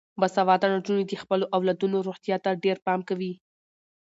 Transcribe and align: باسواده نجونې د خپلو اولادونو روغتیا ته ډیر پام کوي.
باسواده 0.19 0.67
نجونې 0.73 1.03
د 1.07 1.13
خپلو 1.23 1.45
اولادونو 1.55 1.97
روغتیا 2.07 2.37
ته 2.45 2.59
ډیر 2.63 2.77
پام 2.85 2.99
کوي. 3.09 3.33